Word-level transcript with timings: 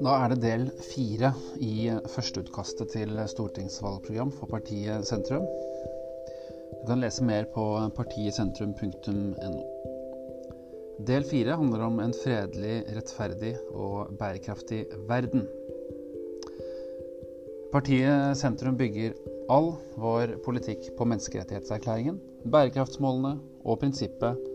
Da 0.00 0.14
er 0.16 0.32
det 0.32 0.40
del 0.40 0.62
fire 0.80 1.28
i 1.60 1.90
førsteutkastet 2.08 2.94
til 2.94 3.18
stortingsvalgprogram 3.28 4.30
for 4.32 4.48
partiet 4.48 5.04
Sentrum. 5.04 5.44
Du 5.44 6.86
kan 6.88 7.02
lese 7.02 7.26
mer 7.28 7.44
på 7.52 7.66
partietsentrum.no. 7.98 9.52
Del 11.04 11.28
fire 11.28 11.58
handler 11.60 11.84
om 11.84 12.00
en 12.00 12.16
fredelig, 12.16 12.80
rettferdig 12.96 13.54
og 13.76 14.16
bærekraftig 14.16 14.86
verden. 15.08 15.44
Partiet 17.70 18.40
Sentrum 18.40 18.80
bygger 18.80 19.12
all 19.52 19.74
vår 20.00 20.38
politikk 20.46 20.94
på 20.96 21.04
menneskerettighetserklæringen, 21.12 22.20
bærekraftsmålene 22.48 23.36
og 23.64 23.82
prinsippet 23.84 24.46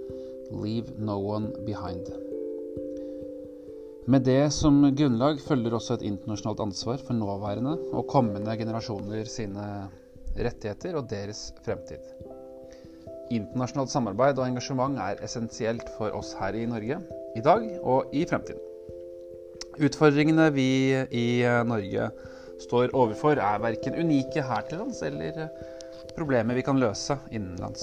'leave 0.50 0.98
no 0.98 1.21
one 1.21 1.54
behind'. 1.69 2.25
Med 4.05 4.21
det 4.21 4.51
som 4.54 4.83
grunnlag 4.93 5.39
følger 5.41 5.73
også 5.73 5.95
et 5.97 6.04
internasjonalt 6.05 6.59
ansvar 6.61 7.01
for 7.01 7.18
nåværende 7.18 7.71
og 7.89 8.05
kommende 8.05 8.54
generasjoner 8.59 9.25
sine 9.25 9.63
rettigheter 10.37 11.00
og 11.00 11.07
deres 11.09 11.47
fremtid. 11.65 12.04
Internasjonalt 13.33 13.89
samarbeid 13.89 14.37
og 14.37 14.46
engasjement 14.46 14.99
er 15.01 15.23
essensielt 15.25 15.89
for 15.97 16.13
oss 16.13 16.36
her 16.37 16.54
i 16.54 16.68
Norge 16.69 16.99
i 17.33 17.41
dag 17.47 17.65
og 17.82 18.13
i 18.13 18.27
fremtiden. 18.29 18.61
Utfordringene 19.82 20.51
vi 20.54 20.68
i 21.10 21.25
Norge 21.65 22.11
står 22.61 22.93
overfor, 22.93 23.41
er 23.41 23.63
verken 23.63 23.97
unike 23.97 24.46
her 24.46 24.69
til 24.69 24.83
lands 24.83 25.01
eller 25.01 25.47
problemer 26.13 26.61
vi 26.61 26.68
kan 26.69 26.77
løse 26.77 27.18
innenlands. 27.33 27.82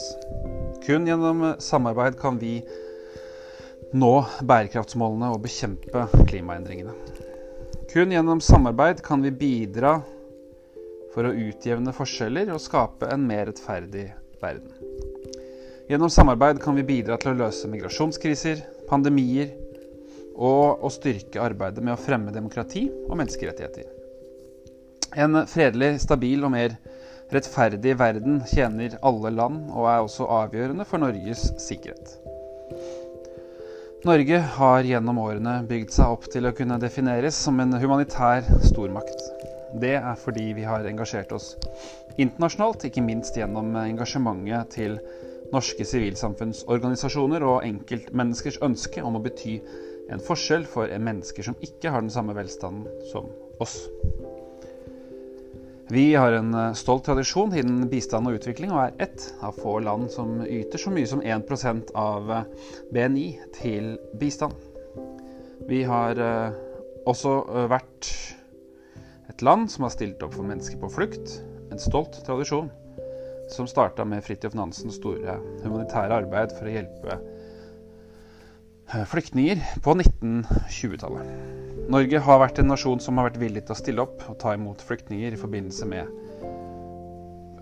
Kun 0.86 1.10
gjennom 1.10 1.48
samarbeid 1.58 2.14
kan 2.22 2.38
vi 2.38 2.60
nå 3.92 4.12
bærekraftsmålene 4.48 5.28
og 5.34 5.42
bekjempe 5.44 6.06
klimaendringene. 6.28 6.94
Kun 7.92 8.12
gjennom 8.14 8.40
samarbeid 8.40 9.02
kan 9.04 9.20
vi 9.24 9.32
bidra 9.36 9.98
for 11.12 11.28
å 11.28 11.34
utjevne 11.36 11.92
forskjeller 11.92 12.54
og 12.54 12.62
skape 12.64 13.10
en 13.12 13.26
mer 13.28 13.50
rettferdig 13.50 14.06
verden. 14.40 14.72
Gjennom 15.90 16.10
samarbeid 16.10 16.62
kan 16.62 16.78
vi 16.78 16.86
bidra 16.88 17.18
til 17.20 17.34
å 17.34 17.40
løse 17.42 17.68
migrasjonskriser, 17.68 18.62
pandemier 18.88 19.52
og 20.32 20.80
å 20.86 20.90
styrke 20.92 21.42
arbeidet 21.42 21.84
med 21.84 21.92
å 21.92 22.00
fremme 22.00 22.32
demokrati 22.32 22.86
og 23.10 23.18
menneskerettigheter. 23.20 23.90
En 25.20 25.42
fredelig, 25.44 25.98
stabil 26.06 26.40
og 26.40 26.54
mer 26.54 26.78
rettferdig 27.32 27.98
verden 28.00 28.40
tjener 28.48 28.96
alle 29.04 29.32
land 29.36 29.68
og 29.68 29.88
er 29.88 30.00
også 30.00 30.28
avgjørende 30.40 30.88
for 30.88 31.04
Norges 31.04 31.50
sikkerhet. 31.60 32.31
Norge 34.02 34.38
har 34.56 34.82
gjennom 34.82 35.18
årene 35.22 35.60
bygd 35.62 35.92
seg 35.94 36.10
opp 36.10 36.24
til 36.32 36.48
å 36.48 36.50
kunne 36.58 36.74
defineres 36.82 37.36
som 37.38 37.60
en 37.62 37.76
humanitær 37.78 38.42
stormakt. 38.66 39.20
Det 39.78 39.92
er 39.94 40.16
fordi 40.18 40.48
vi 40.56 40.64
har 40.66 40.88
engasjert 40.90 41.30
oss 41.36 41.52
internasjonalt, 42.18 42.82
ikke 42.88 43.04
minst 43.06 43.38
gjennom 43.38 43.70
engasjementet 43.78 44.74
til 44.74 44.98
norske 45.54 45.86
sivilsamfunnsorganisasjoner 45.86 47.46
og 47.46 47.62
enkeltmenneskers 47.68 48.58
ønske 48.66 49.06
om 49.06 49.20
å 49.20 49.22
bety 49.22 49.60
en 50.10 50.26
forskjell 50.26 50.66
for 50.66 50.90
mennesker 50.98 51.46
som 51.46 51.62
ikke 51.62 51.94
har 51.94 52.02
den 52.02 52.10
samme 52.10 52.34
velstanden 52.34 53.06
som 53.12 53.30
oss. 53.62 53.84
Vi 55.92 56.14
har 56.14 56.32
en 56.32 56.54
eh, 56.54 56.72
stolt 56.72 57.04
tradisjon 57.04 57.52
innen 57.52 57.88
bistand 57.92 58.24
og 58.24 58.38
utvikling, 58.38 58.70
og 58.72 58.80
er 58.80 58.94
ett 59.04 59.26
av 59.44 59.58
få 59.60 59.74
land 59.84 60.06
som 60.08 60.38
yter 60.40 60.80
så 60.80 60.88
mye 60.88 61.08
som 61.10 61.20
1 61.20 61.90
av 62.00 62.30
eh, 62.32 62.46
BNI 62.96 63.26
til 63.58 63.90
bistand. 64.16 64.56
Vi 65.68 65.82
har 65.84 66.16
eh, 66.16 66.56
også 67.04 67.34
vært 67.68 68.08
et 69.28 69.44
land 69.44 69.68
som 69.68 69.84
har 69.84 69.92
stilt 69.92 70.24
opp 70.24 70.32
for 70.32 70.48
mennesker 70.48 70.80
på 70.80 70.88
flukt. 70.96 71.36
En 71.68 71.84
stolt 71.84 72.16
tradisjon 72.24 72.72
som 73.52 73.68
starta 73.68 74.08
med 74.08 74.24
Fridtjof 74.24 74.56
Nansens 74.56 74.96
store 74.96 75.36
humanitære 75.60 76.22
arbeid 76.22 76.56
for 76.56 76.70
å 76.70 76.72
hjelpe 76.72 77.20
flyktninger 79.08 79.60
på 79.82 79.94
1920-tallet. 79.94 81.28
Norge 81.92 82.20
har 82.22 82.40
vært 82.42 82.60
en 82.60 82.68
nasjon 82.70 83.00
som 83.00 83.18
har 83.18 83.30
vært 83.30 83.40
villig 83.40 83.64
til 83.64 83.74
å 83.74 83.78
stille 83.78 84.04
opp 84.04 84.22
og 84.28 84.36
ta 84.40 84.52
imot 84.56 84.84
flyktninger 84.84 85.32
i 85.32 85.40
forbindelse 85.40 85.88
med 85.88 86.10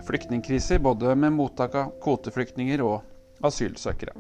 flyktningkriser, 0.07 0.81
både 0.83 1.15
med 1.15 1.37
mottak 1.37 1.77
av 1.79 1.93
kvoteflyktninger 2.03 2.83
og 2.83 3.47
asylsøkere. 3.47 4.17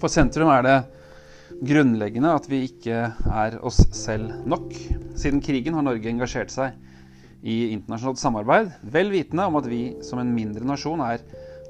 For 0.00 0.10
sentrum 0.10 0.50
er 0.54 0.66
det 0.66 0.76
grunnleggende 1.62 2.32
at 2.34 2.48
vi 2.50 2.64
ikke 2.70 3.04
er 3.12 3.58
oss 3.62 3.82
selv 3.94 4.32
nok. 4.48 4.72
Siden 5.18 5.42
krigen 5.44 5.76
har 5.76 5.84
Norge 5.86 6.10
engasjert 6.10 6.54
seg 6.54 6.78
i 7.42 7.72
internasjonalt 7.74 8.22
samarbeid, 8.22 8.70
vel 8.82 9.12
vitende 9.12 9.46
om 9.50 9.58
at 9.60 9.68
vi 9.68 9.82
som 10.06 10.22
en 10.22 10.32
mindre 10.34 10.64
nasjon 10.66 11.02
er 11.04 11.22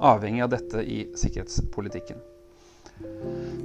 avhengig 0.02 0.44
av 0.44 0.52
dette 0.54 0.84
i 0.84 1.06
sikkerhetspolitikken. 1.18 2.20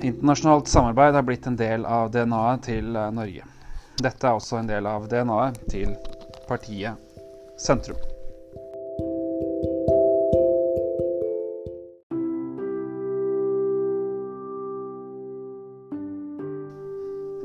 Internasjonalt 0.02 0.70
samarbeid 0.70 1.16
er 1.18 1.26
blitt 1.26 1.48
en 1.50 1.58
del 1.58 1.86
av 1.86 2.12
DNA-et 2.14 2.68
til 2.68 2.96
eh, 2.96 3.10
Norge. 3.14 3.48
Dette 3.98 4.28
er 4.30 4.38
også 4.38 4.60
en 4.60 4.70
del 4.70 4.86
av 4.86 5.08
DNA-et 5.10 5.64
til 5.72 5.96
partiet 6.48 7.02
Sentrum. 7.58 7.98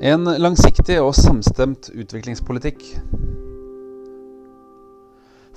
En 0.03 0.27
langsiktig 0.27 0.97
og 0.99 1.15
samstemt 1.15 1.93
utviklingspolitikk 1.95 2.83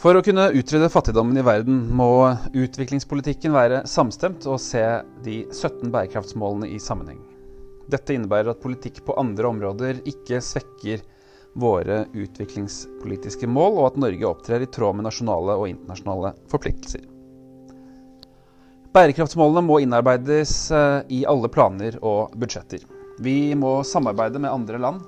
for 0.05 0.13
å 0.13 0.21
kunne 0.21 0.51
utrydde 0.53 0.85
fattigdommen 0.93 1.39
i 1.41 1.41
verden 1.41 1.79
må 1.97 2.27
utviklingspolitikken 2.53 3.55
være 3.55 3.79
samstemt 3.89 4.43
og 4.45 4.59
se 4.61 4.83
de 5.25 5.39
17 5.49 5.89
bærekraftsmålene 5.89 6.67
i 6.69 6.77
sammenheng. 6.77 7.23
Dette 7.89 8.13
innebærer 8.13 8.51
at 8.51 8.59
politikk 8.61 8.99
på 9.07 9.15
andre 9.17 9.49
områder 9.49 10.03
ikke 10.05 10.38
svekker 10.45 11.01
våre 11.57 12.03
utviklingspolitiske 12.13 13.49
mål, 13.49 13.79
og 13.79 13.88
at 13.88 13.97
Norge 14.03 14.27
opptrer 14.29 14.61
i 14.61 14.67
tråd 14.69 14.99
med 14.99 15.07
nasjonale 15.07 15.55
og 15.57 15.71
internasjonale 15.71 16.35
forpliktelser. 16.53 17.07
Bærekraftsmålene 18.94 19.63
må 19.65 19.79
innarbeides 19.81 20.53
eh, 20.69 20.99
i 21.17 21.23
alle 21.25 21.49
planer 21.49 21.97
og 22.05 22.35
budsjetter. 22.38 22.85
Vi 23.25 23.55
må 23.57 23.79
samarbeide 23.81 24.38
med 24.44 24.53
andre 24.53 24.83
land, 24.85 25.01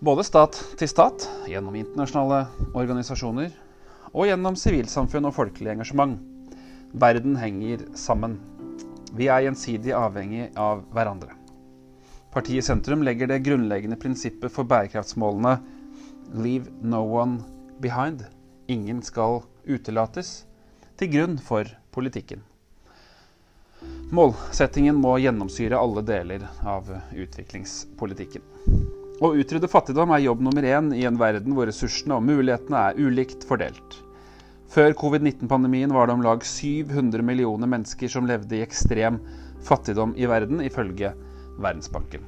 både 0.00 0.24
stat 0.24 0.56
til 0.80 0.88
stat, 0.88 1.28
gjennom 1.52 1.76
internasjonale 1.76 2.46
organisasjoner, 2.72 3.52
og 4.14 4.28
gjennom 4.30 4.56
sivilsamfunn 4.58 5.26
og 5.28 5.34
folkelig 5.34 5.74
engasjement. 5.74 6.20
Verden 6.94 7.34
henger 7.36 7.82
sammen. 7.98 8.38
Vi 9.14 9.26
er 9.30 9.44
gjensidig 9.48 9.94
avhengig 9.98 10.48
av 10.58 10.84
hverandre. 10.94 11.34
Partiet 12.34 12.66
Sentrum 12.66 13.02
legger 13.06 13.30
det 13.30 13.42
grunnleggende 13.46 13.98
prinsippet 13.98 14.50
for 14.54 14.66
bærekraftsmålene 14.70 15.58
'Leave 16.34 16.70
no 16.82 17.02
one 17.04 17.44
behind', 17.80 18.24
ingen 18.66 19.02
skal 19.02 19.42
utelates, 19.66 20.46
til 20.96 21.12
grunn 21.12 21.38
for 21.38 21.68
politikken. 21.92 22.42
Målsettingen 24.14 24.94
må 24.94 25.18
gjennomsyre 25.18 25.78
alle 25.78 26.02
deler 26.06 26.46
av 26.64 26.90
utviklingspolitikken. 27.12 28.42
Å 29.22 29.28
utrydde 29.38 29.70
fattigdom 29.70 30.10
er 30.10 30.24
jobb 30.24 30.40
nummer 30.42 30.64
én 30.66 30.88
i 30.96 31.04
en 31.06 31.18
verden 31.20 31.54
hvor 31.54 31.68
ressursene 31.70 32.16
og 32.16 32.24
mulighetene 32.26 32.80
er 32.88 32.96
ulikt 32.98 33.44
fordelt. 33.46 34.00
Før 34.74 34.90
covid-19-pandemien 34.98 35.92
var 35.94 36.08
det 36.08 36.16
om 36.16 36.24
lag 36.24 36.42
700 36.42 37.22
millioner 37.22 37.70
mennesker 37.70 38.10
som 38.10 38.26
levde 38.26 38.58
i 38.58 38.64
ekstrem 38.64 39.20
fattigdom 39.62 40.16
i 40.18 40.26
verden, 40.26 40.58
ifølge 40.66 41.12
Verdensbanken. 41.62 42.24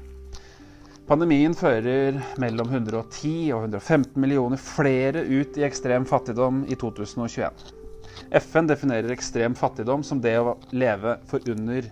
Pandemien 1.11 1.55
fører 1.59 2.21
mellom 2.39 2.71
110 2.71 3.51
og 3.55 3.67
115 3.67 4.15
millioner 4.23 4.61
flere 4.63 5.25
ut 5.27 5.59
i 5.59 5.67
ekstrem 5.67 6.07
fattigdom 6.07 6.65
i 6.71 6.79
2021. 6.79 7.51
FN 8.47 8.71
definerer 8.71 9.11
ekstrem 9.15 9.59
fattigdom 9.59 10.07
som 10.07 10.23
det 10.23 10.37
å 10.39 10.55
leve 10.71 11.17
for 11.27 11.43
under 11.51 11.91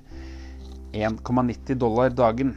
1,90 0.94 1.82
dollar 1.82 2.14
dagen. 2.14 2.54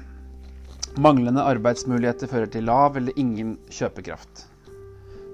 Manglende 0.97 1.43
arbeidsmuligheter 1.45 2.29
fører 2.31 2.49
til 2.49 2.65
lav 2.65 2.95
eller 2.97 3.13
ingen 3.21 3.51
kjøpekraft. 3.69 4.47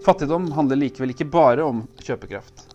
Fattigdom 0.03 0.49
handler 0.51 0.81
likevel 0.81 1.13
ikke 1.13 1.29
bare 1.31 1.63
om 1.63 1.85
kjøpekraft. 2.03 2.65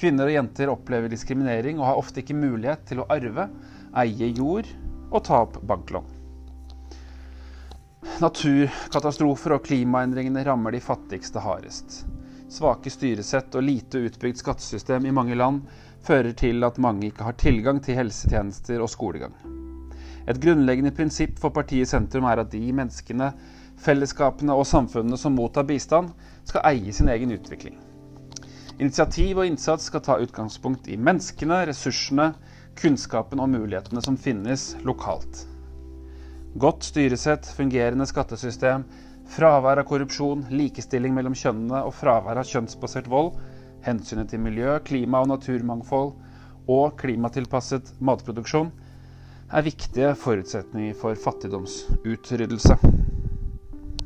Kvinner 0.00 0.30
og 0.30 0.32
jenter 0.32 0.72
opplever 0.72 1.12
diskriminering 1.12 1.76
og 1.82 1.90
har 1.90 2.00
ofte 2.00 2.22
ikke 2.22 2.38
mulighet 2.40 2.86
til 2.88 3.02
å 3.02 3.06
arve, 3.12 3.44
eie 4.00 4.30
jord 4.32 4.70
og 5.10 5.20
ta 5.28 5.42
opp 5.44 5.60
banklån. 5.68 6.08
Naturkatastrofer 8.24 9.58
og 9.58 9.64
klimaendringene 9.68 10.46
rammer 10.48 10.72
de 10.72 10.80
fattigste 10.80 11.44
hardest. 11.44 12.06
Svake 12.48 12.88
styresett 12.88 13.52
og 13.52 13.68
lite 13.68 14.00
utbygd 14.08 14.40
skattesystem 14.40 15.04
i 15.04 15.12
mange 15.12 15.36
land 15.36 15.66
fører 16.08 16.32
til 16.32 16.64
at 16.64 16.80
mange 16.80 17.10
ikke 17.12 17.28
har 17.28 17.36
tilgang 17.36 17.84
til 17.84 18.00
helsetjenester 18.00 18.80
og 18.80 18.88
skolegang. 18.88 19.36
Et 20.30 20.38
grunnleggende 20.38 20.92
prinsipp 20.94 21.40
for 21.42 21.50
partiet 21.50 21.90
Sentrum 21.90 22.28
er 22.30 22.44
at 22.44 22.52
de 22.52 22.62
menneskene 22.70 23.32
Fellesskapene 23.80 24.52
og 24.52 24.66
samfunnene 24.68 25.16
som 25.18 25.32
mottar 25.34 25.64
bistand, 25.64 26.10
skal 26.44 26.66
eie 26.68 26.92
sin 26.92 27.08
egen 27.08 27.32
utvikling. 27.32 27.78
Initiativ 28.80 29.40
og 29.40 29.48
innsats 29.48 29.88
skal 29.88 30.02
ta 30.04 30.18
utgangspunkt 30.20 30.88
i 30.92 30.98
menneskene, 31.00 31.62
ressursene, 31.68 32.30
kunnskapen 32.80 33.40
og 33.40 33.48
mulighetene 33.52 34.02
som 34.04 34.18
finnes 34.20 34.74
lokalt. 34.84 35.46
Godt 36.60 36.90
styresett, 36.90 37.48
fungerende 37.56 38.06
skattesystem, 38.08 38.84
fravær 39.30 39.80
av 39.80 39.88
korrupsjon, 39.88 40.44
likestilling 40.52 41.16
mellom 41.16 41.36
kjønnene 41.38 41.82
og 41.86 41.94
fravær 41.96 42.40
av 42.42 42.48
kjønnsbasert 42.52 43.08
vold, 43.08 43.32
hensynet 43.86 44.32
til 44.32 44.44
miljø, 44.44 44.76
klima 44.84 45.22
og 45.24 45.32
naturmangfold 45.32 46.14
og 46.68 46.96
klimatilpasset 47.00 47.94
matproduksjon 48.04 48.72
er 49.50 49.66
viktige 49.66 50.12
forutsetninger 50.14 50.94
for 50.98 51.18
fattigdomsutryddelse. 51.18 52.76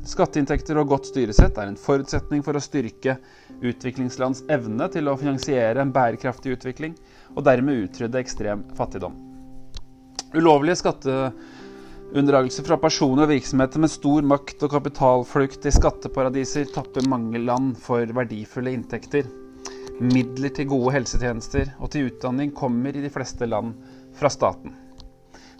Skatteinntekter 0.05 0.77
og 0.77 0.89
godt 0.89 1.09
styresett 1.09 1.57
er 1.57 1.69
en 1.69 1.79
forutsetning 1.81 2.43
for 2.45 2.57
å 2.57 2.61
styrke 2.61 3.17
utviklingslands 3.65 4.43
evne 4.53 4.87
til 4.93 5.09
å 5.09 5.17
finansiere 5.17 5.81
en 5.81 5.93
bærekraftig 5.93 6.57
utvikling, 6.57 6.93
og 7.33 7.45
dermed 7.45 7.87
utrydde 7.87 8.21
ekstrem 8.21 8.63
fattigdom. 8.77 9.15
Ulovlige 10.35 10.81
skatteunndragelser 10.81 12.65
fra 12.67 12.77
personer 12.81 13.25
og 13.25 13.33
virksomheter 13.33 13.81
med 13.81 13.93
stor 13.93 14.25
makt 14.33 14.65
og 14.65 14.73
kapitalflukt 14.75 15.65
i 15.65 15.73
skatteparadiser 15.73 16.69
tapper 16.73 17.09
mange 17.09 17.41
land 17.41 17.73
for 17.81 18.05
verdifulle 18.17 18.73
inntekter. 18.77 19.29
Midler 20.01 20.51
til 20.53 20.69
gode 20.73 20.97
helsetjenester 20.97 21.69
og 21.79 21.93
til 21.93 22.09
utdanning 22.09 22.51
kommer 22.53 22.93
i 22.93 23.05
de 23.05 23.13
fleste 23.13 23.47
land 23.47 23.77
fra 24.17 24.29
staten. 24.33 24.84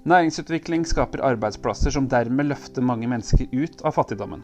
Næringsutvikling 0.06 0.84
skaper 0.86 1.24
arbeidsplasser 1.26 1.90
som 1.96 2.06
dermed 2.06 2.52
løfter 2.52 2.84
mange 2.86 3.08
mennesker 3.10 3.48
ut 3.50 3.80
av 3.82 3.96
fattigdommen. 3.96 4.44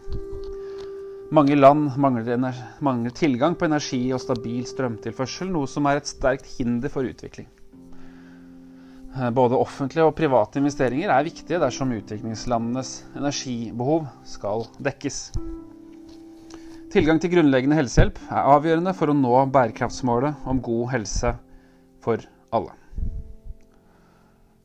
Mange 1.31 1.53
land 1.53 1.93
mangler, 2.01 2.41
mangler, 2.81 3.13
tilgang 3.13 3.53
på 3.55 3.67
energi 3.69 3.99
og 4.11 4.23
stabil 4.23 4.65
strømtilførsel, 4.65 5.51
noe 5.53 5.69
som 5.69 5.85
er 5.85 6.01
et 6.01 6.09
sterkt 6.09 6.49
hinder 6.57 6.89
for 6.89 7.05
utvikling. 7.05 7.45
Både 9.37 9.59
offentlige 9.59 10.07
og 10.07 10.15
private 10.17 10.57
investeringer 10.57 11.13
er 11.13 11.29
viktige 11.29 11.61
dersom 11.61 11.93
utviklingslandenes 11.93 12.97
energibehov 13.21 14.09
skal 14.25 14.65
dekkes. 14.81 15.23
Tilgang 16.91 17.21
til 17.21 17.35
grunnleggende 17.37 17.77
helsehjelp 17.77 18.17
er 18.31 18.53
avgjørende 18.57 18.97
for 18.97 19.13
å 19.13 19.15
nå 19.15 19.37
bærekraftsmålet 19.53 20.41
om 20.49 20.59
god 20.63 20.95
helse 20.97 21.37
for 22.01 22.25
alle. 22.49 22.80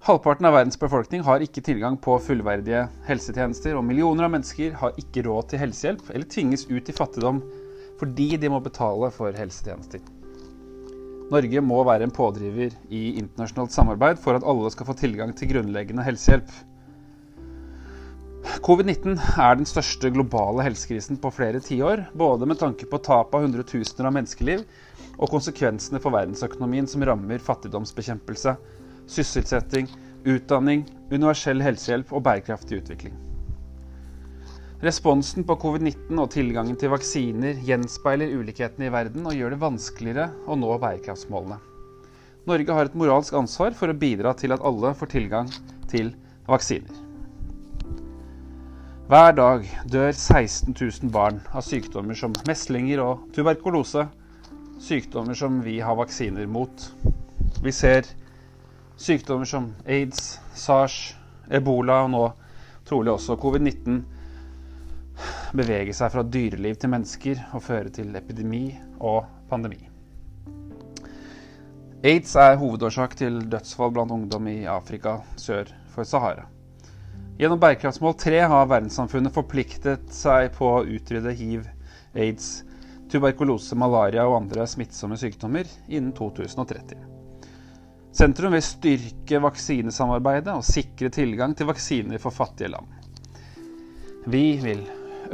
Halvparten 0.07 0.47
av 0.47 0.53
verdens 0.55 0.79
befolkning 0.79 1.25
har 1.27 1.43
ikke 1.43 1.65
tilgang 1.67 1.97
på 1.99 2.15
fullverdige 2.23 2.85
helsetjenester, 3.09 3.73
og 3.75 3.83
millioner 3.83 4.29
av 4.29 4.31
mennesker 4.37 4.77
har 4.79 4.93
ikke 5.03 5.25
råd 5.27 5.49
til 5.51 5.59
helsehjelp 5.65 6.13
eller 6.13 6.29
tvinges 6.31 6.63
ut 6.69 6.87
i 6.87 6.95
fattigdom 6.95 7.41
fordi 7.99 8.29
de 8.39 8.51
må 8.53 8.61
betale 8.63 9.09
for 9.11 9.35
helsetjenester. 9.35 10.05
Norge 11.35 11.65
må 11.73 11.81
være 11.89 12.07
en 12.07 12.15
pådriver 12.15 12.77
i 12.87 13.03
internasjonalt 13.17 13.75
samarbeid 13.75 14.23
for 14.23 14.39
at 14.39 14.47
alle 14.47 14.71
skal 14.71 14.87
få 14.87 14.95
tilgang 15.01 15.35
til 15.35 15.51
grunnleggende 15.57 16.07
helsehjelp. 16.07 16.55
Covid-19 18.63 19.19
er 19.43 19.59
den 19.59 19.67
største 19.67 20.15
globale 20.15 20.69
helsekrisen 20.69 21.19
på 21.19 21.35
flere 21.35 21.59
tiår, 21.59 22.07
både 22.15 22.47
med 22.47 22.63
tanke 22.63 22.87
på 22.87 23.03
tap 23.03 23.35
av 23.35 23.43
hundretusener 23.43 24.07
av 24.07 24.15
menneskeliv 24.21 24.63
og 25.19 25.35
konsekvensene 25.35 25.99
for 25.99 26.15
verdensøkonomien 26.15 26.87
som 26.87 27.03
rammer 27.03 27.43
fattigdomsbekjempelse, 27.43 28.55
sysselsetting, 29.11 29.89
utdanning, 30.27 30.85
universell 31.13 31.63
helsehjelp 31.63 32.13
og 32.13 32.25
bærekraftig 32.27 32.83
utvikling. 32.83 33.15
Responsen 34.85 35.47
på 35.49 35.57
covid-19 35.63 36.19
og 36.21 36.29
tilgangen 36.35 36.77
til 36.77 36.93
vaksiner 36.93 37.63
gjenspeiler 37.65 38.35
ulikhetene 38.37 38.91
i 38.91 38.93
verden 38.93 39.25
og 39.25 39.39
gjør 39.39 39.55
det 39.55 39.63
vanskeligere 39.63 40.29
å 40.45 40.59
nå 40.59 40.75
bærekraftsmålene. 40.83 41.57
Norge 42.47 42.77
har 42.77 42.87
et 42.87 42.99
moralsk 42.99 43.35
ansvar 43.35 43.75
for 43.75 43.91
å 43.91 43.97
bidra 43.99 44.35
til 44.39 44.55
at 44.55 44.63
alle 44.63 44.93
får 44.95 45.11
tilgang 45.15 45.49
til 45.91 46.13
vaksiner. 46.47 47.03
Hver 49.07 49.33
dag 49.39 49.67
dør 49.87 50.13
16 50.13 50.75
000 50.75 51.11
barn 51.15 51.41
av 51.55 51.63
sykdommer 51.63 52.19
som 52.19 52.33
meslinger 52.47 53.03
og 53.03 53.27
tuberkulose, 53.35 54.05
sykdommer 54.83 55.39
som 55.39 55.61
vi 55.63 55.79
har 55.81 55.97
vaksiner 55.99 56.49
mot. 56.51 56.89
Vi 57.63 57.73
ser 57.73 58.05
Sykdommer 58.97 59.45
som 59.45 59.75
aids, 59.85 60.39
sars, 60.57 61.17
ebola 61.53 62.03
og 62.07 62.13
nå 62.15 62.23
trolig 62.89 63.13
også 63.13 63.37
covid-19 63.41 63.99
beveger 65.57 65.93
seg 65.97 66.13
fra 66.15 66.25
dyreliv 66.25 66.79
til 66.81 66.93
mennesker 66.93 67.43
og 67.57 67.65
fører 67.65 67.91
til 67.93 68.17
epidemi 68.17 68.71
og 68.99 69.27
pandemi. 69.51 69.79
Aids 72.07 72.37
er 72.41 72.59
hovedårsak 72.61 73.17
til 73.19 73.41
dødsfall 73.51 73.93
blant 73.93 74.13
ungdom 74.15 74.49
i 74.53 74.63
Afrika 74.71 75.19
sør 75.41 75.73
for 75.93 76.09
Sahara. 76.09 76.47
Gjennom 77.37 77.61
bærekraftsmål 77.61 78.15
3 78.21 78.39
har 78.49 78.71
verdenssamfunnet 78.71 79.35
forpliktet 79.35 80.07
seg 80.15 80.55
på 80.57 80.71
å 80.79 80.85
utrydde 80.89 81.35
hiv, 81.37 81.67
aids, 82.17 82.63
tuberkulose, 83.13 83.77
malaria 83.77 84.25
og 84.29 84.39
andre 84.39 84.65
smittsomme 84.69 85.19
sykdommer 85.21 85.69
innen 85.89 86.15
2030. 86.17 87.16
Sentrum 88.17 88.55
vil 88.57 88.63
styrke 88.65 89.39
vaksinesamarbeidet 89.45 90.55
og 90.55 90.65
sikre 90.65 91.11
tilgang 91.13 91.53
til 91.57 91.69
vaksiner 91.69 92.21
for 92.23 92.33
fattige 92.33 92.71
land. 92.73 92.87
Vi 94.33 94.57
vil 94.63 94.87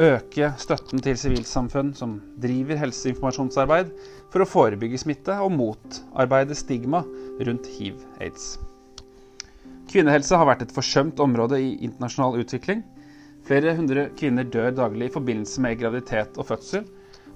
øke 0.02 0.48
støtten 0.58 0.98
til 1.04 1.14
sivilsamfunn 1.20 1.92
som 1.94 2.16
driver 2.42 2.80
helseinformasjonsarbeid 2.80 3.92
for 4.32 4.42
å 4.42 4.48
forebygge 4.48 4.98
smitte 4.98 5.36
og 5.44 5.54
motarbeide 5.54 6.56
stigma 6.58 7.04
rundt 7.46 7.68
hiv-aids. 7.76 8.56
Kvinnehelse 9.92 10.40
har 10.40 10.48
vært 10.48 10.64
et 10.66 10.74
forsømt 10.74 11.22
område 11.22 11.60
i 11.62 11.76
internasjonal 11.86 12.40
utvikling. 12.42 12.80
Flere 13.46 13.76
hundre 13.78 14.08
kvinner 14.18 14.48
dør 14.48 14.74
daglig 14.80 15.10
i 15.10 15.14
forbindelse 15.14 15.62
med 15.62 15.78
graviditet 15.78 16.34
og 16.34 16.48
fødsel, 16.50 16.88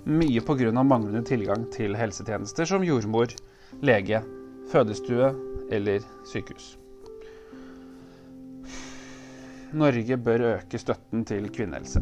mye 0.06 0.42
pga. 0.42 0.72
manglende 0.82 1.22
tilgang 1.22 1.68
til 1.70 1.94
helsetjenester 1.94 2.66
som 2.66 2.82
jordmor, 2.82 3.30
lege 3.82 4.24
fødestue 4.70 5.30
eller 5.72 6.04
sykehus. 6.26 6.76
Norge 9.76 10.16
bør 10.16 10.46
øke 10.54 10.78
støtten 10.78 11.24
til 11.26 11.48
kvinnehelse. 11.52 12.00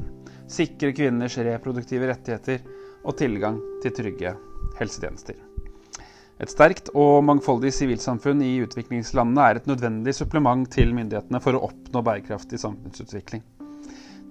Sikre 0.48 0.92
kvinners 0.92 1.38
reproduktive 1.40 2.10
rettigheter 2.10 2.62
og 3.04 3.16
tilgang 3.18 3.58
til 3.82 3.94
trygge 3.96 4.34
helsetjenester. 4.78 5.40
Et 6.42 6.50
sterkt 6.50 6.90
og 6.98 7.22
mangfoldig 7.24 7.70
sivilsamfunn 7.72 8.42
i 8.42 8.58
utviklingslandene 8.64 9.48
er 9.48 9.60
et 9.60 9.68
nødvendig 9.70 10.16
supplement 10.16 10.66
til 10.70 10.90
myndighetene 10.94 11.40
for 11.40 11.56
å 11.56 11.62
oppnå 11.68 12.02
bærekraftig 12.04 12.58
samfunnsutvikling. 12.60 13.44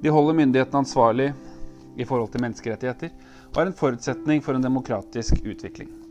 De 0.03 0.11
holder 0.11 0.35
myndighetene 0.41 0.83
ansvarlig 0.83 1.31
i 1.95 2.05
forhold 2.05 2.33
til 2.33 2.43
menneskerettigheter 2.43 3.13
og 3.53 3.61
er 3.61 3.69
en 3.69 3.77
forutsetning 3.77 4.43
for 4.43 4.57
en 4.57 4.65
demokratisk 4.65 5.39
utvikling. 5.45 6.02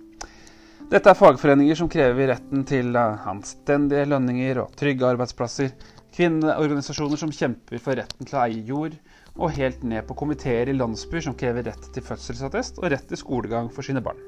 Dette 0.92 1.08
er 1.08 1.16
fagforeninger 1.16 1.78
som 1.78 1.88
krever 1.88 2.26
retten 2.28 2.66
til 2.68 2.92
anstendige 3.00 4.04
lønninger 4.10 4.58
og 4.60 4.74
trygge 4.76 5.06
arbeidsplasser. 5.08 5.70
Kvinneorganisasjoner 6.12 7.16
som 7.16 7.30
kjemper 7.32 7.80
for 7.80 7.96
retten 7.96 8.28
til 8.28 8.36
å 8.36 8.42
eie 8.42 8.58
jord. 8.68 8.98
Og 9.40 9.54
helt 9.56 9.86
ned 9.88 10.04
på 10.04 10.16
komiteer 10.20 10.68
i 10.68 10.74
landsbyer 10.76 11.24
som 11.24 11.36
krever 11.40 11.64
rett 11.64 11.86
til 11.94 12.04
fødselsattest 12.04 12.82
og 12.82 12.90
rett 12.92 13.06
til 13.08 13.20
skolegang 13.22 13.70
for 13.72 13.88
sine 13.88 14.02
barn. 14.04 14.20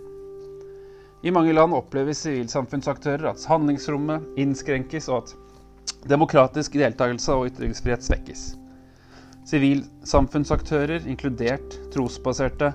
I 1.21 1.35
mange 1.37 1.53
land 1.53 1.77
opplever 1.77 2.17
sivilsamfunnsaktører 2.17 3.29
at 3.35 3.45
handlingsrommet 3.51 4.41
innskrenkes, 4.41 5.11
og 5.13 5.21
at 5.21 6.09
demokratisk 6.09 6.81
deltakelse 6.81 7.37
og 7.37 7.51
ytringsfrihet 7.51 8.09
svekkes. 8.09 8.47
Sivilsamfunnsaktører, 9.53 11.05
inkludert 11.13 11.77
trosbaserte 11.93 12.73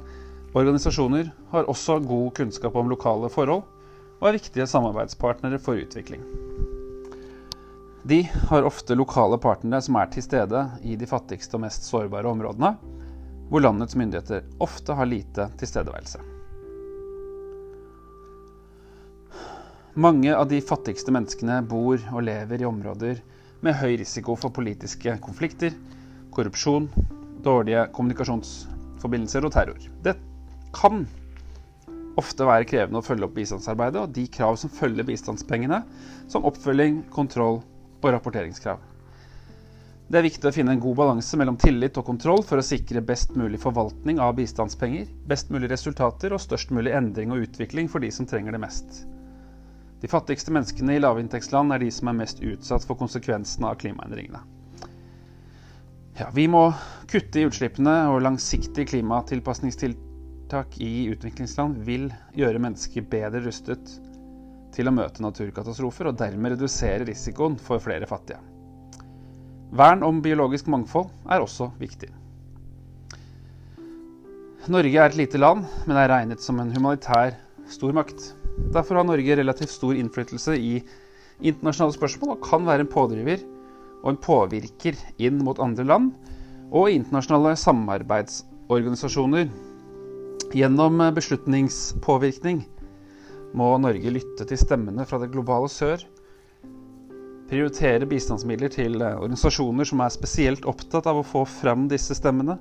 organisasjoner, 0.53 1.33
har 1.49 1.73
også 1.73 1.97
god 2.05 2.35
kunnskap 2.37 2.77
om 2.77 2.93
lokale 2.93 3.33
forhold 3.33 3.65
og 4.19 4.27
er 4.27 4.37
viktige 4.37 4.67
samarbeidspartnere 4.67 5.59
for 5.63 5.79
utvikling. 5.79 6.23
De 8.09 8.23
har 8.23 8.65
ofte 8.67 8.95
lokale 8.95 9.37
partnere 9.41 9.83
som 9.83 9.97
er 9.99 10.09
til 10.11 10.23
stede 10.23 10.63
i 10.87 10.95
de 10.99 11.07
fattigste 11.07 11.57
og 11.57 11.65
mest 11.65 11.87
sårbare 11.87 12.31
områdene, 12.31 12.73
hvor 13.49 13.63
landets 13.63 13.97
myndigheter 13.97 14.45
ofte 14.63 14.95
har 14.95 15.09
lite 15.09 15.49
tilstedeværelse. 15.59 16.21
Mange 19.99 20.31
av 20.31 20.47
de 20.47 20.61
fattigste 20.63 21.11
menneskene 21.11 21.59
bor 21.67 21.99
og 22.13 22.23
lever 22.23 22.61
i 22.61 22.67
områder 22.67 23.19
med 23.65 23.75
høy 23.81 23.97
risiko 23.99 24.35
for 24.39 24.53
politiske 24.55 25.17
konflikter, 25.23 25.73
korrupsjon, 26.31 26.87
dårlige 27.43 27.87
kommunikasjonsforbindelser 27.95 29.47
og 29.47 29.55
terror. 29.55 29.89
Det 30.05 30.15
kan 30.75 31.03
ofte 32.19 32.47
være 32.47 32.67
krevende 32.67 33.01
å 33.01 33.05
følge 33.05 33.27
opp 33.27 33.35
bistandsarbeidet 33.37 34.03
og 34.03 34.13
de 34.15 34.27
krav 34.31 34.59
som 34.59 34.71
følger 34.73 35.07
bistandspengene, 35.07 35.81
som 36.29 36.45
oppfølging, 36.47 37.05
kontroll 37.15 37.61
og 37.99 38.13
rapporteringskrav. 38.15 38.85
Det 40.09 40.17
er 40.17 40.25
viktig 40.25 40.49
å 40.49 40.53
finne 40.53 40.73
en 40.73 40.81
god 40.81 40.95
balanse 40.97 41.37
mellom 41.37 41.57
tillit 41.61 41.97
og 42.01 42.07
kontroll 42.07 42.41
for 42.41 42.57
å 42.57 42.65
sikre 42.65 43.03
best 43.05 43.35
mulig 43.37 43.59
forvaltning 43.61 44.17
av 44.25 44.33
bistandspenger, 44.39 45.05
best 45.29 45.51
mulig 45.53 45.69
resultater 45.69 46.33
og 46.33 46.41
størst 46.41 46.73
mulig 46.73 46.95
endring 46.97 47.29
og 47.35 47.43
utvikling 47.45 47.91
for 47.93 48.01
de 48.01 48.09
som 48.15 48.25
trenger 48.25 48.57
det 48.57 48.63
mest. 48.63 49.03
De 50.01 50.09
fattigste 50.09 50.53
menneskene 50.55 50.95
i 50.95 51.03
lavinntektsland 51.03 51.75
er 51.75 51.83
de 51.83 51.91
som 51.93 52.09
er 52.09 52.17
mest 52.23 52.41
utsatt 52.41 52.87
for 52.89 52.97
konsekvensene 52.97 53.69
av 53.69 53.77
klimaendringene. 53.83 54.41
Ja, 56.17 56.31
vi 56.33 56.49
må 56.51 56.65
kutte 57.07 57.39
i 57.39 57.45
utslippene, 57.47 58.09
og 58.09 58.23
langsiktige 58.25 58.89
klimatilpasningstiltak 58.89 60.08
i 60.81 61.09
utviklingsland 61.11 61.83
vil 61.85 62.07
gjøre 62.33 62.61
mennesker 62.61 63.05
bedre 63.05 63.43
rustet 63.45 63.91
til 64.73 64.89
å 64.89 64.93
møte 64.93 65.21
naturkatastrofer, 65.21 66.09
og 66.09 66.17
dermed 66.17 66.55
redusere 66.55 67.05
risikoen 67.05 67.57
for 67.61 67.81
flere 67.83 68.07
fattige. 68.09 68.39
Vern 69.69 70.01
om 70.05 70.21
biologisk 70.25 70.69
mangfold 70.71 71.11
er 71.29 71.43
også 71.43 71.69
viktig. 71.77 72.09
Norge 74.69 74.97
er 74.97 75.09
et 75.09 75.17
lite 75.17 75.39
land, 75.41 75.65
men 75.85 75.97
er 75.97 76.09
regnet 76.09 76.41
som 76.41 76.59
en 76.61 76.73
humanitær 76.73 77.37
stormakt. 77.69 78.33
Derfor 78.73 78.99
har 78.99 79.07
Norge 79.07 79.37
relativt 79.37 79.71
stor 79.73 79.95
innflytelse 79.97 80.57
i 80.57 80.73
internasjonale 81.39 81.95
spørsmål 81.95 82.35
og 82.35 82.43
kan 82.43 82.65
være 82.67 82.85
en 82.85 82.91
pådriver 82.91 83.45
og 84.03 84.11
en 84.11 84.21
påvirker 84.21 84.97
inn 85.21 85.39
mot 85.45 85.61
andre 85.63 85.85
land 85.87 86.11
og 86.69 86.91
internasjonale 86.91 87.55
samarbeidsorganisasjoner. 87.59 89.49
Gjennom 90.53 91.01
beslutningspåvirkning 91.13 92.63
må 93.57 93.73
Norge 93.81 94.13
lytte 94.13 94.47
til 94.49 94.57
stemmene 94.57 95.05
fra 95.05 95.19
det 95.21 95.29
globale 95.33 95.69
sør 95.69 96.01
prioritere 97.49 98.07
bistandsmidler 98.09 98.71
til 98.73 98.99
eh, 99.01 99.17
organisasjoner 99.17 99.87
som 99.89 100.03
er 100.03 100.13
spesielt 100.13 100.67
opptatt 100.69 101.09
av 101.09 101.21
å 101.21 101.25
få 101.25 101.43
fram 101.49 101.87
disse 101.89 102.15
stemmene. 102.17 102.59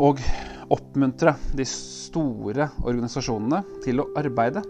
Og 0.00 0.20
oppmuntre 0.72 1.34
de 1.52 1.66
store 1.68 2.70
organisasjonene 2.80 3.60
til 3.84 4.00
å 4.00 4.08
arbeide 4.16 4.62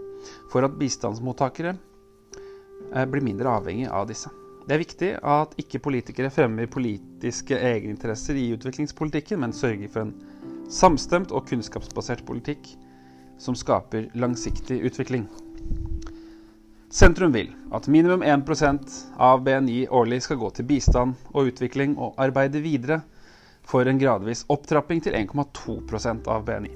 for 0.51 0.67
at 0.67 0.75
bistandsmottakere 0.79 1.75
eh, 1.75 3.05
blir 3.07 3.23
mindre 3.23 3.55
avhengig 3.61 3.87
av 3.87 4.09
disse. 4.11 4.31
Det 4.63 4.75
er 4.75 4.83
viktig 4.83 5.11
at 5.27 5.55
ikke 5.59 5.81
politikere 5.83 6.31
fremmer 6.31 6.71
politiske 6.71 7.57
egeninteresser 7.59 8.37
i 8.39 8.49
utviklingspolitikken, 8.55 9.41
men 9.43 9.55
sørger 9.55 9.91
for 9.91 10.05
en 10.05 10.13
samstemt 10.69 11.31
og 11.31 11.47
kunnskapsbasert 11.49 12.25
politikk 12.27 12.69
som 13.41 13.55
skaper 13.55 14.09
langsiktig 14.13 14.81
utvikling. 14.85 15.27
Sentrum 16.93 17.31
vil 17.33 17.49
at 17.73 17.87
minimum 17.87 18.23
1% 18.23 18.93
av 19.17 19.41
BNI 19.43 19.87
årlig 19.89 20.21
skal 20.23 20.37
gå 20.37 20.49
til 20.53 20.67
bistand 20.69 21.15
og 21.33 21.49
utvikling, 21.49 21.95
og 21.97 22.13
arbeide 22.21 22.61
videre 22.61 22.99
for 23.65 23.89
en 23.89 23.97
gradvis 23.97 24.43
opptrapping 24.53 25.01
til 25.01 25.17
1,2% 25.17 26.29
av 26.29 26.45
BNI. 26.45 26.71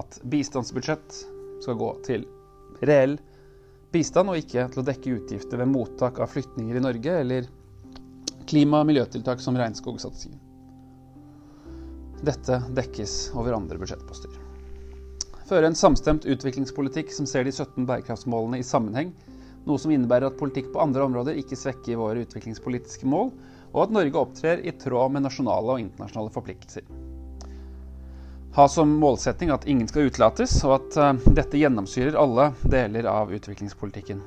At 0.00 0.16
bistandsbudsjett 0.24 1.20
skal 1.60 1.76
gå 1.76 1.92
til 2.08 2.24
reell 2.80 3.18
bistand, 3.92 4.32
og 4.32 4.40
ikke 4.40 4.64
til 4.72 4.80
å 4.82 4.88
dekke 4.88 5.16
utgifter 5.18 5.60
ved 5.60 5.68
mottak 5.68 6.22
av 6.24 6.32
flyktninger 6.32 6.80
i 6.80 6.84
Norge, 6.88 7.20
eller 7.20 7.52
klima- 8.48 8.80
og 8.80 8.88
miljøtiltak 8.88 9.44
som 9.44 9.60
regnskogsatsingen. 9.60 10.47
Dette 12.24 12.62
dekkes 12.74 13.18
over 13.38 13.54
andre 13.56 13.78
budsjettposter 13.78 14.38
føre 15.48 15.68
en 15.70 15.78
samstemt 15.78 16.26
utviklingspolitikk 16.28 17.12
som 17.14 17.26
ser 17.28 17.46
de 17.46 17.52
17 17.54 17.86
bærekraftsmålene 17.88 18.60
i 18.60 18.66
sammenheng, 18.66 19.12
noe 19.68 19.80
som 19.80 19.92
innebærer 19.92 20.28
at 20.28 20.40
politikk 20.40 20.70
på 20.74 20.82
andre 20.82 21.04
områder 21.06 21.38
ikke 21.40 21.56
svekker 21.58 22.00
våre 22.00 22.24
utviklingspolitiske 22.26 23.08
mål, 23.08 23.32
og 23.72 23.84
at 23.84 23.94
Norge 23.94 24.20
opptrer 24.20 24.64
i 24.64 24.74
tråd 24.80 25.12
med 25.14 25.24
nasjonale 25.24 25.76
og 25.76 25.82
internasjonale 25.82 26.32
forpliktelser. 26.32 26.88
Ha 28.56 28.64
som 28.72 28.94
målsetting 29.00 29.52
at 29.54 29.66
ingen 29.68 29.88
skal 29.90 30.08
utelates, 30.08 30.56
og 30.66 30.78
at 30.78 30.98
uh, 30.98 31.32
dette 31.36 31.60
gjennomsyrer 31.60 32.16
alle 32.18 32.50
deler 32.64 33.08
av 33.08 33.32
utviklingspolitikken. 33.36 34.22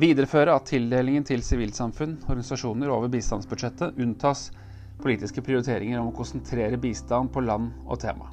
Videreføre 0.00 0.54
at 0.54 0.70
tildelingen 0.70 1.26
til 1.26 1.42
sivilsamfunn, 1.44 2.20
organisasjoner 2.28 2.92
over 2.94 3.10
bistandsbudsjettet 3.12 3.98
unntas 4.00 4.48
politiske 5.02 5.42
prioriteringer 5.44 6.00
om 6.00 6.10
å 6.10 6.16
konsentrere 6.16 6.78
bistand 6.80 7.32
på 7.32 7.42
land 7.44 7.72
og 7.86 8.00
tema. 8.02 8.30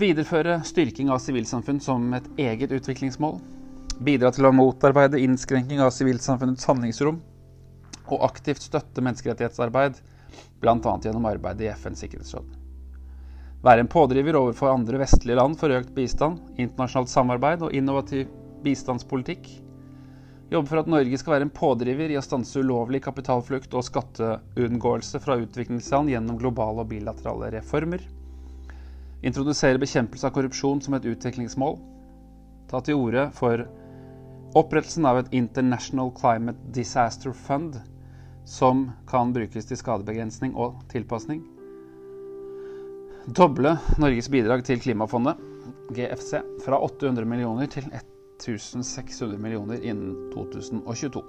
Videreføre 0.00 0.58
styrking 0.66 1.10
av 1.12 1.20
sivilsamfunn 1.22 1.80
som 1.82 2.06
et 2.16 2.26
eget 2.40 2.72
utviklingsmål. 2.74 3.38
Bidra 4.02 4.32
til 4.34 4.48
å 4.48 4.54
motarbeide 4.54 5.20
innskrenking 5.22 5.82
av 5.84 5.92
sivilsamfunnets 5.94 6.66
handlingsrom. 6.66 7.20
Og 8.10 8.24
aktivt 8.26 8.64
støtte 8.64 9.04
menneskerettighetsarbeid, 9.04 10.00
bl.a. 10.60 10.76
gjennom 11.04 11.28
arbeid 11.30 11.62
i 11.62 11.70
FNs 11.72 12.02
sikkerhetsråd. 12.04 12.48
Være 13.64 13.84
en 13.84 13.88
pådriver 13.88 14.36
overfor 14.36 14.74
andre 14.74 14.98
vestlige 15.00 15.38
land 15.38 15.56
for 15.60 15.72
økt 15.72 15.94
bistand, 15.96 16.42
internasjonalt 16.60 17.12
samarbeid 17.12 17.62
og 17.64 17.76
innovativ 17.76 18.26
bistandspolitikk. 18.64 19.46
Jobbe 20.54 20.70
for 20.70 20.84
at 20.84 20.90
Norge 20.90 21.18
skal 21.18 21.34
være 21.34 21.48
en 21.48 21.54
pådriver 21.54 22.12
i 22.14 22.18
å 22.18 22.22
stanse 22.22 22.60
ulovlig 22.62 23.00
kapitalflukt 23.02 23.74
og 23.74 23.86
skatteunngåelse 23.88 25.18
fra 25.24 25.40
utviklingsland 25.42 26.12
gjennom 26.14 26.38
globale 26.38 26.84
og 26.84 26.92
bilaterale 26.92 27.50
reformer 27.56 28.04
Introdusere 29.24 29.80
bekjempelse 29.80 30.28
av 30.28 30.34
korrupsjon 30.36 30.82
som 30.84 30.94
et 30.98 31.06
utviklingsmål. 31.08 31.78
Ta 32.68 32.82
til 32.84 33.00
orde 33.00 33.30
for 33.32 33.64
opprettelsen 34.54 35.08
av 35.08 35.22
et 35.22 35.32
International 35.32 36.12
Climate 36.18 36.60
Disaster 36.76 37.32
Fund 37.32 37.78
som 38.44 38.90
kan 39.08 39.32
brukes 39.32 39.64
til 39.70 39.80
skadebegrensning 39.80 40.52
og 40.60 40.76
tilpasning. 40.92 41.40
Doble 43.24 43.78
Norges 43.96 44.28
bidrag 44.28 44.66
til 44.68 44.82
klimafondet, 44.84 45.40
GFC, 45.96 46.42
fra 46.60 46.76
800 46.84 47.24
millioner 47.24 47.70
til 47.72 47.88
1600 48.38 49.38
millioner 49.38 49.80
innen 49.84 50.30
2022. 50.34 51.22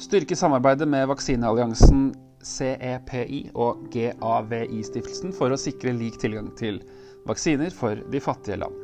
Styrke 0.00 0.36
samarbeidet 0.36 0.88
med 0.88 1.08
vaksinealliansen 1.10 2.10
CEPI 2.40 3.50
og 3.58 3.88
GAVI-stiftelsen 3.92 5.34
for 5.36 5.52
å 5.52 5.58
sikre 5.60 5.92
lik 5.96 6.16
tilgang 6.22 6.48
til 6.56 6.80
vaksiner 7.28 7.74
for 7.74 8.00
de 8.12 8.22
fattige 8.22 8.60
land. 8.62 8.76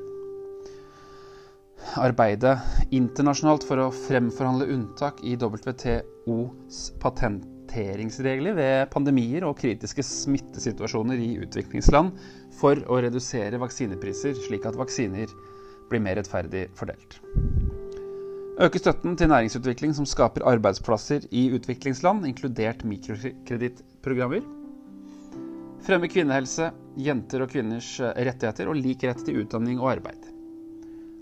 Arbeide 2.00 2.56
internasjonalt 2.94 3.64
for 3.64 3.80
å 3.80 3.92
fremforhandle 3.94 4.68
unntak 4.74 5.22
i 5.24 5.36
WTOs 5.40 6.80
patenteringsregler 7.00 8.56
ved 8.56 8.90
pandemier 8.92 9.46
og 9.48 9.58
kritiske 9.60 10.04
smittesituasjoner 10.04 11.20
i 11.22 11.36
utviklingsland 11.46 12.16
for 12.58 12.80
å 12.90 13.00
redusere 13.04 13.60
vaksinepriser, 13.62 14.36
slik 14.48 14.66
at 14.68 14.76
vaksiner 14.76 15.30
blir 15.90 16.02
mer 16.02 16.18
rettferdig 16.18 16.66
fordelt. 16.78 17.20
Øke 18.56 18.80
støtten 18.80 19.16
til 19.20 19.28
næringsutvikling 19.28 19.92
som 19.94 20.06
skaper 20.08 20.46
arbeidsplasser 20.48 21.26
i 21.30 21.50
utviklingsland, 21.52 22.24
inkludert 22.24 22.84
mikrokredittprogrammer. 22.88 24.46
Fremme 25.84 26.08
kvinnehelse, 26.08 26.70
jenter 26.96 27.44
og 27.44 27.52
kvinners 27.52 27.90
eh, 28.00 28.16
rettigheter 28.26 28.70
og 28.72 28.78
lik 28.80 29.04
rett 29.04 29.20
til 29.26 29.42
utdanning 29.42 29.76
og 29.78 29.90
arbeid. 29.98 30.24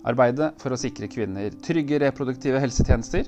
Arbeide 0.07 0.53
for 0.61 0.71
å 0.71 0.79
sikre 0.79 1.09
kvinner 1.11 1.51
trygge 1.65 1.99
reproduktive 2.05 2.61
helsetjenester. 2.63 3.27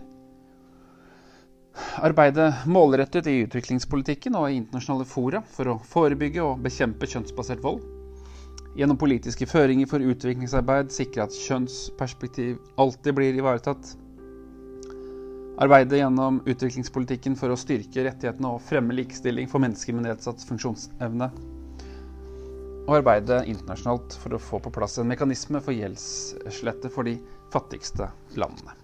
Arbeide 2.08 2.48
målrettet 2.70 3.27
i 3.27 3.41
utviklingspolitikken 3.44 4.39
og 4.39 4.48
i 4.48 4.58
internasjonale 4.62 5.06
fora 5.10 5.44
for 5.51 5.74
å 5.74 5.79
forebygge 5.84 6.48
og 6.48 6.63
bekjempe 6.63 7.12
kjønnsbasert 7.12 7.62
vold. 7.65 7.84
Gjennom 8.77 8.98
politiske 9.01 9.48
føringer 9.50 9.89
for 9.89 10.03
utviklingsarbeid 10.05 10.91
sikre 10.93 11.24
at 11.25 11.34
kjønnsperspektiv 11.34 12.60
alltid 12.77 13.15
blir 13.17 13.39
ivaretatt. 13.39 13.96
Arbeide 15.57 15.98
gjennom 15.98 16.38
utviklingspolitikken 16.46 17.34
for 17.39 17.50
å 17.50 17.57
styrke 17.57 18.05
rettighetene 18.05 18.51
og 18.53 18.62
fremme 18.62 18.93
likestilling 18.93 19.50
for 19.50 19.63
mennesker 19.65 19.98
med 19.98 20.05
nedsatt 20.05 20.46
funksjonsevne. 20.46 21.31
Og 22.86 22.93
arbeide 23.00 23.41
internasjonalt 23.50 24.19
for 24.22 24.38
å 24.38 24.43
få 24.46 24.62
på 24.62 24.75
plass 24.77 25.00
en 25.01 25.10
mekanisme 25.10 25.57
for 25.65 25.74
gjeldsslette 25.74 26.93
for 26.93 27.10
de 27.10 27.17
fattigste 27.50 28.12
landene. 28.38 28.77